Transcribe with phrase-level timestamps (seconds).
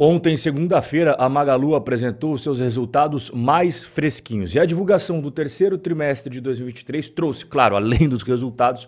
[0.00, 4.54] Ontem, segunda-feira, a Magalu apresentou seus resultados mais fresquinhos.
[4.54, 8.86] E a divulgação do terceiro trimestre de 2023 trouxe, claro, além dos resultados,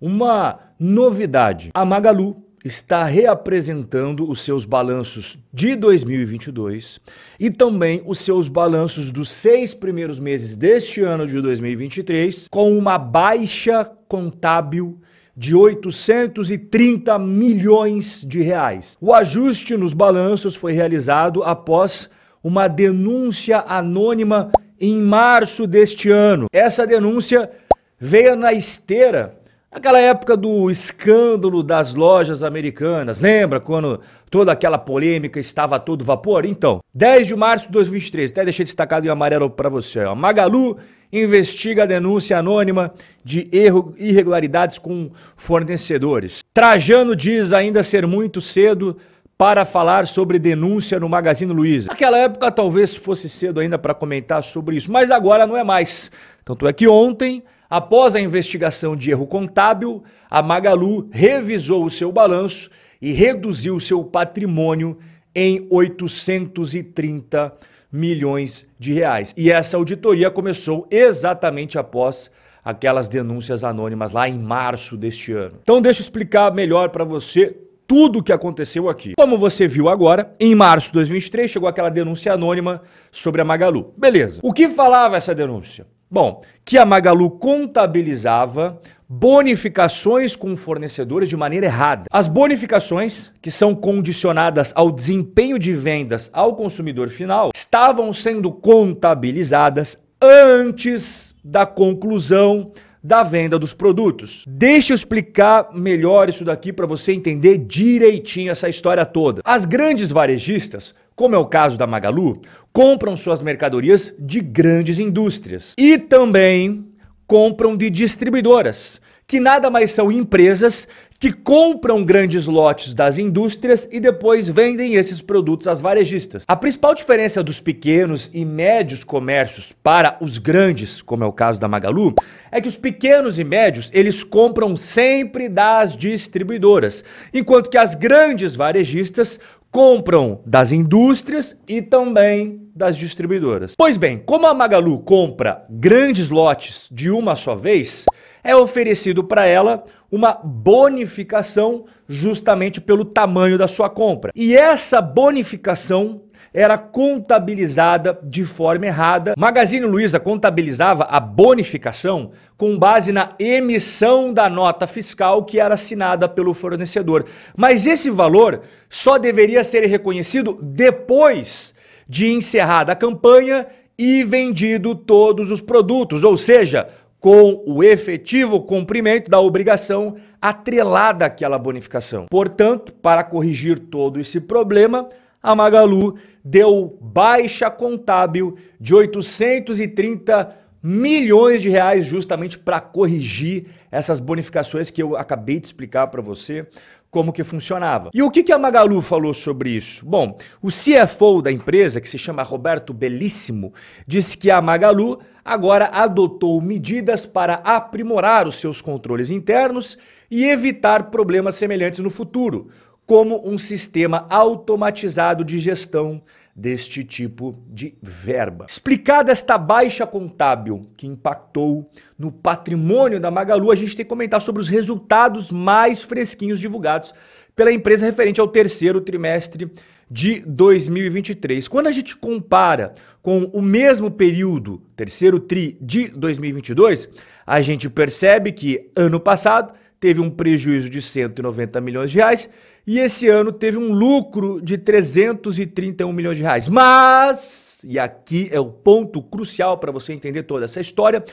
[0.00, 1.70] uma novidade.
[1.74, 7.00] A Magalu está reapresentando os seus balanços de 2022
[7.40, 12.96] e também os seus balanços dos seis primeiros meses deste ano de 2023 com uma
[12.98, 15.00] baixa contábil
[15.36, 18.96] de 830 milhões de reais.
[19.00, 22.10] O ajuste nos balanços foi realizado após
[22.42, 26.46] uma denúncia anônima em março deste ano.
[26.52, 27.50] Essa denúncia
[27.98, 29.41] veio na esteira
[29.74, 36.04] Aquela época do escândalo das lojas americanas, lembra quando toda aquela polêmica estava a todo
[36.04, 36.44] vapor?
[36.44, 40.04] Então, 10 de março de 2023, até deixei destacado em amarelo para você.
[40.04, 40.14] Ó.
[40.14, 40.76] Magalu
[41.10, 42.92] investiga a denúncia anônima
[43.24, 46.40] de erro, irregularidades com fornecedores.
[46.52, 48.98] Trajano diz ainda ser muito cedo
[49.38, 51.88] para falar sobre denúncia no Magazine Luiza.
[51.88, 56.12] Naquela época talvez fosse cedo ainda para comentar sobre isso, mas agora não é mais.
[56.44, 62.12] Tanto é que ontem Após a investigação de erro contábil, a Magalu revisou o seu
[62.12, 62.68] balanço
[63.00, 64.98] e reduziu seu patrimônio
[65.34, 67.50] em 830
[67.90, 69.32] milhões de reais.
[69.38, 72.30] E essa auditoria começou exatamente após
[72.62, 75.54] aquelas denúncias anônimas lá em março deste ano.
[75.62, 77.56] Então deixa eu explicar melhor para você
[77.86, 79.14] tudo o que aconteceu aqui.
[79.16, 83.94] Como você viu agora, em março de 2023 chegou aquela denúncia anônima sobre a Magalu.
[83.96, 84.40] Beleza.
[84.42, 85.86] O que falava essa denúncia?
[86.12, 92.04] Bom, que a Magalu contabilizava bonificações com fornecedores de maneira errada.
[92.12, 100.02] As bonificações, que são condicionadas ao desempenho de vendas ao consumidor final, estavam sendo contabilizadas
[100.20, 104.44] antes da conclusão da venda dos produtos.
[104.46, 109.40] Deixa eu explicar melhor isso daqui para você entender direitinho essa história toda.
[109.44, 112.40] As grandes varejistas como é o caso da Magalu,
[112.72, 116.86] compram suas mercadorias de grandes indústrias e também
[117.26, 120.86] compram de distribuidoras, que nada mais são empresas
[121.22, 126.42] que compram grandes lotes das indústrias e depois vendem esses produtos às varejistas.
[126.48, 131.60] A principal diferença dos pequenos e médios comércios para os grandes, como é o caso
[131.60, 132.12] da Magalu,
[132.50, 138.56] é que os pequenos e médios, eles compram sempre das distribuidoras, enquanto que as grandes
[138.56, 139.38] varejistas
[139.72, 143.74] compram das indústrias e também das distribuidoras.
[143.76, 148.04] Pois bem, como a Magalu compra grandes lotes de uma só vez,
[148.44, 154.30] é oferecido para ela uma bonificação justamente pelo tamanho da sua compra.
[154.36, 156.20] E essa bonificação
[156.52, 159.34] era contabilizada de forma errada.
[159.36, 166.28] Magazine Luiza contabilizava a bonificação com base na emissão da nota fiscal que era assinada
[166.28, 167.24] pelo fornecedor.
[167.56, 171.74] Mas esse valor só deveria ser reconhecido depois
[172.06, 173.66] de encerrada a campanha
[173.98, 176.88] e vendido todos os produtos, ou seja,
[177.20, 182.26] com o efetivo cumprimento da obrigação atrelada àquela bonificação.
[182.28, 185.08] Portanto, para corrigir todo esse problema,
[185.42, 194.90] a Magalu deu baixa contábil de 830 milhões de reais justamente para corrigir essas bonificações
[194.90, 196.66] que eu acabei de explicar para você
[197.10, 198.08] como que funcionava.
[198.14, 200.04] E o que, que a Magalu falou sobre isso?
[200.04, 203.74] Bom, o CFO da empresa, que se chama Roberto Belíssimo,
[204.06, 209.98] disse que a Magalu agora adotou medidas para aprimorar os seus controles internos
[210.30, 212.70] e evitar problemas semelhantes no futuro,
[213.06, 216.22] como um sistema automatizado de gestão
[216.54, 218.66] deste tipo de verba.
[218.68, 224.40] Explicada esta baixa contábil que impactou no patrimônio da Magalu, a gente tem que comentar
[224.40, 227.14] sobre os resultados mais fresquinhos divulgados
[227.56, 229.70] pela empresa referente ao terceiro trimestre
[230.10, 231.68] de 2023.
[231.68, 232.92] Quando a gente compara
[233.22, 237.08] com o mesmo período, terceiro tri de 2022,
[237.46, 242.50] a gente percebe que ano passado teve um prejuízo de 190 milhões de reais
[242.84, 246.68] e esse ano teve um lucro de 331 milhões de reais.
[246.68, 251.24] Mas, e aqui é o ponto crucial para você entender toda essa história,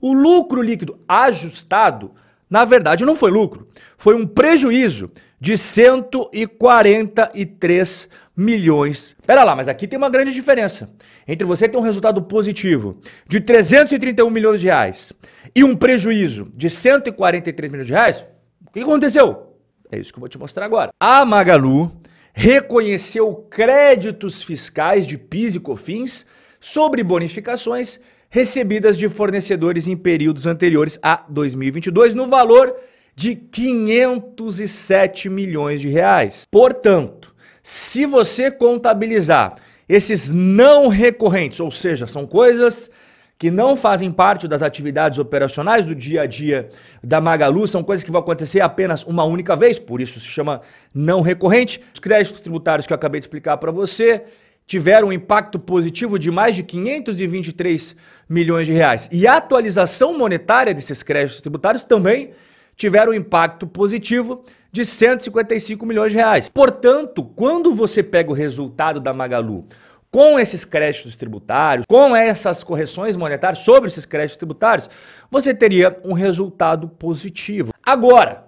[0.00, 2.12] o lucro líquido ajustado,
[2.48, 3.66] na verdade, não foi lucro,
[3.98, 5.10] foi um prejuízo
[5.40, 9.16] de 143 milhões.
[9.26, 10.88] Pera lá, mas aqui tem uma grande diferença
[11.26, 15.12] entre você ter um resultado positivo de 331 milhões de reais
[15.54, 18.26] e um prejuízo de 143 milhões de reais.
[18.66, 19.56] O que aconteceu?
[19.90, 20.92] É isso que eu vou te mostrar agora.
[20.98, 21.92] A Magalu
[22.32, 26.26] reconheceu créditos fiscais de PIS e COFINS
[26.58, 28.00] sobre bonificações
[28.30, 32.74] recebidas de fornecedores em períodos anteriores a 2022 no valor
[33.14, 36.46] de 507 milhões de reais.
[36.50, 37.32] Portanto,
[37.62, 39.54] Se você contabilizar
[39.88, 42.90] esses não recorrentes, ou seja, são coisas
[43.38, 46.68] que não fazem parte das atividades operacionais do dia a dia
[47.02, 50.60] da Magalu, são coisas que vão acontecer apenas uma única vez, por isso se chama
[50.94, 51.82] não recorrente.
[51.92, 54.24] Os créditos tributários que eu acabei de explicar para você
[54.66, 57.96] tiveram um impacto positivo de mais de 523
[58.28, 59.08] milhões de reais.
[59.10, 62.30] E a atualização monetária desses créditos tributários também
[62.76, 66.48] tiveram um impacto positivo de 155 milhões de reais.
[66.48, 69.66] Portanto, quando você pega o resultado da Magalu
[70.12, 74.90] com esses créditos tributários, com essas correções monetárias sobre esses créditos tributários,
[75.30, 77.72] você teria um resultado positivo.
[77.82, 78.44] Agora,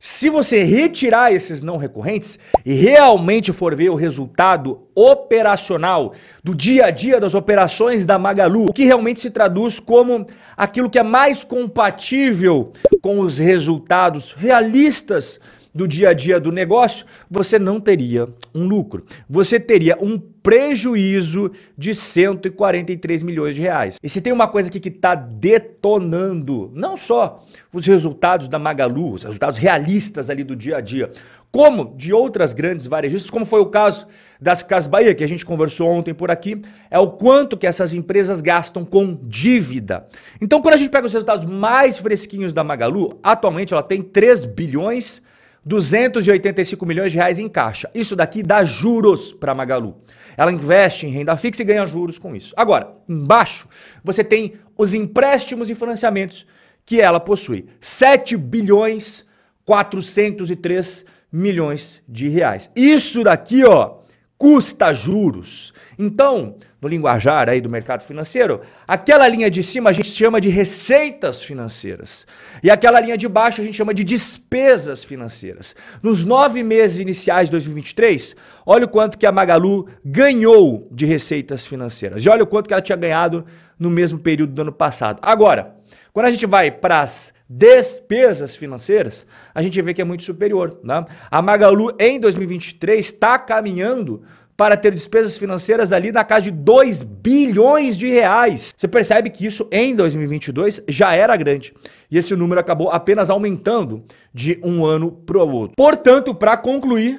[0.00, 6.86] se você retirar esses não recorrentes e realmente for ver o resultado operacional do dia
[6.86, 10.26] a dia das operações da Magalu, o que realmente se traduz como
[10.56, 15.38] aquilo que é mais compatível com os resultados realistas
[15.74, 19.04] do dia a dia do negócio, você não teria um lucro.
[19.28, 23.98] Você teria um prejuízo de 143 milhões de reais.
[24.02, 27.42] E se tem uma coisa aqui que está detonando, não só
[27.72, 31.10] os resultados da Magalu, os resultados realistas ali do dia a dia,
[31.50, 34.06] como de outras grandes varejistas, como foi o caso
[34.40, 36.60] das Casas Bahia, que a gente conversou ontem por aqui,
[36.90, 40.08] é o quanto que essas empresas gastam com dívida.
[40.40, 44.46] Então, quando a gente pega os resultados mais fresquinhos da Magalu, atualmente ela tem 3
[44.46, 45.22] bilhões
[45.64, 47.90] 285 milhões de reais em caixa.
[47.94, 49.96] Isso daqui dá juros para Magalu.
[50.36, 52.54] Ela investe em renda fixa e ganha juros com isso.
[52.56, 53.68] Agora, embaixo,
[54.02, 56.46] você tem os empréstimos e financiamentos
[56.84, 57.66] que ela possui.
[57.80, 59.26] 7 bilhões
[59.64, 62.70] 403 milhões de reais.
[62.74, 64.01] Isso daqui, ó,
[64.42, 65.72] custa juros.
[65.96, 70.48] Então, no linguajar aí do mercado financeiro, aquela linha de cima a gente chama de
[70.48, 72.26] receitas financeiras.
[72.60, 75.76] E aquela linha de baixo a gente chama de despesas financeiras.
[76.02, 78.34] Nos nove meses iniciais de 2023,
[78.66, 82.26] olha o quanto que a Magalu ganhou de receitas financeiras.
[82.26, 83.46] E olha o quanto que ela tinha ganhado
[83.82, 85.18] no mesmo período do ano passado.
[85.20, 85.74] Agora,
[86.12, 90.78] quando a gente vai para as despesas financeiras, a gente vê que é muito superior.
[90.84, 91.04] Né?
[91.30, 94.22] A Magalu em 2023 está caminhando
[94.56, 98.72] para ter despesas financeiras ali na casa de 2 bilhões de reais.
[98.76, 101.74] Você percebe que isso em 2022 já era grande.
[102.08, 105.74] E esse número acabou apenas aumentando de um ano para o outro.
[105.76, 107.18] Portanto, para concluir,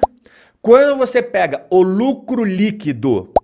[0.62, 3.34] quando você pega o lucro líquido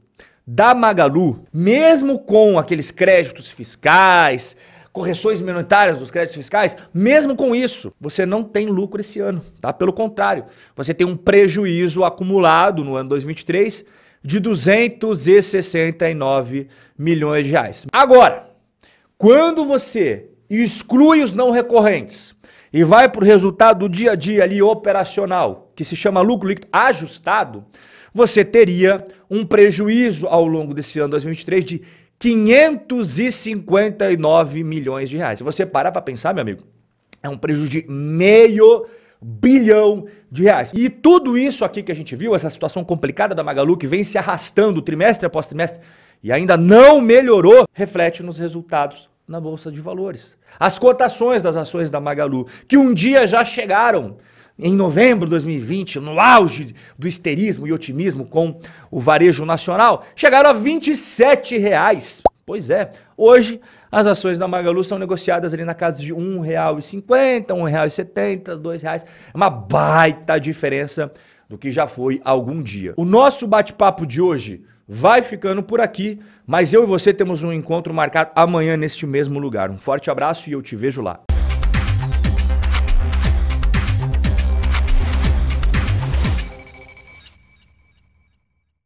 [0.53, 4.57] da Magalu, mesmo com aqueles créditos fiscais,
[4.93, 9.73] correções monetárias dos créditos fiscais, mesmo com isso, você não tem lucro esse ano, tá?
[9.73, 13.85] Pelo contrário, você tem um prejuízo acumulado no ano 2023
[14.25, 16.67] de 269
[16.99, 17.87] milhões de reais.
[17.93, 18.51] Agora,
[19.17, 22.35] quando você exclui os não recorrentes
[22.73, 26.49] e vai para o resultado do dia a dia ali operacional, que se chama lucro
[26.49, 27.65] líquido ajustado,
[28.13, 31.83] você teria um prejuízo ao longo desse ano 2023 de
[32.19, 35.39] 559 milhões de reais.
[35.39, 36.65] Se você parar para pensar, meu amigo,
[37.23, 38.87] é um prejuízo de meio
[39.23, 40.73] bilhão de reais.
[40.75, 44.05] E tudo isso aqui que a gente viu, essa situação complicada da Magalu que vem
[44.05, 45.81] se arrastando trimestre após trimestre
[46.23, 50.37] e ainda não melhorou, reflete nos resultados na bolsa de valores.
[50.59, 54.17] As cotações das ações da Magalu, que um dia já chegaram
[54.63, 58.61] em novembro de 2020, no auge do histerismo e otimismo com
[58.91, 62.23] o varejo nacional, chegaram a 27 reais.
[62.45, 63.61] Pois é, hoje
[63.93, 68.79] as ações da Magalu são negociadas ali na casa de R$ 1,50, R$ 1,70, R$
[68.83, 69.05] reais.
[69.05, 71.13] É uma baita diferença
[71.49, 72.95] do que já foi algum dia.
[72.97, 77.53] O nosso bate-papo de hoje vai ficando por aqui, mas eu e você temos um
[77.53, 79.71] encontro marcado amanhã neste mesmo lugar.
[79.71, 81.21] Um forte abraço e eu te vejo lá.